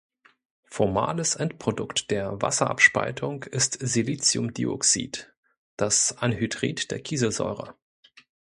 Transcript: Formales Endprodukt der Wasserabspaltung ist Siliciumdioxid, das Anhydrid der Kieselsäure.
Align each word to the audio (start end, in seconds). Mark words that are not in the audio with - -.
Formales 0.65 1.35
Endprodukt 1.35 2.09
der 2.09 2.41
Wasserabspaltung 2.41 3.43
ist 3.43 3.77
Siliciumdioxid, 3.79 5.31
das 5.77 6.17
Anhydrid 6.17 6.89
der 6.89 7.01
Kieselsäure. 7.03 7.75